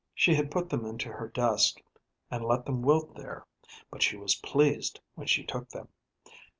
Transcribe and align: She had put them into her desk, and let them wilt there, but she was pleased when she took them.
She 0.15 0.33
had 0.33 0.49
put 0.49 0.67
them 0.69 0.83
into 0.83 1.09
her 1.09 1.27
desk, 1.27 1.79
and 2.31 2.43
let 2.43 2.65
them 2.65 2.81
wilt 2.81 3.13
there, 3.13 3.45
but 3.91 4.01
she 4.01 4.17
was 4.17 4.33
pleased 4.33 4.99
when 5.13 5.27
she 5.27 5.43
took 5.43 5.69
them. 5.69 5.89